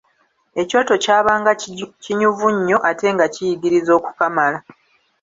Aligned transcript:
Ekyoto 0.61 0.93
kyabanga 1.03 1.51
kinyuvu 2.03 2.47
nnyo 2.55 2.77
ate 2.89 3.07
nga 3.15 3.25
kiyigiriza 3.33 3.91
okukamala! 3.99 4.59